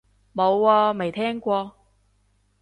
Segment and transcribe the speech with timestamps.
[0.33, 1.75] 冇喎，未聽過